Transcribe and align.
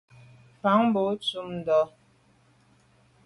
Mfan 0.55 0.83
bon 0.93 1.11
tshob 1.21 1.47
ntùm 1.49 1.49
ndà. 1.59 1.79